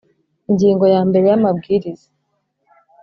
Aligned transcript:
Ingingo 0.49 0.85
ya 0.93 1.01
mbere 1.07 1.25
y 1.31 1.35
amabwiriza 1.37 2.07